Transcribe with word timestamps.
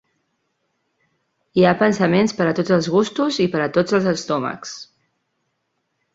Hi 1.59 1.67
ha 1.67 1.73
pensaments 1.81 2.33
per 2.39 2.47
a 2.53 2.55
tots 2.61 2.75
els 2.79 2.89
gustos 2.95 3.39
i 3.45 3.49
per 3.57 3.63
a 3.67 3.69
tots 3.77 3.99
els 4.01 4.09
estómacs. 4.15 4.75